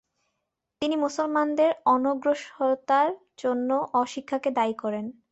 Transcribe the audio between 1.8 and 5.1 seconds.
অনগ্রসরতার জন্য অশিক্ষাকে দায়ী করেন।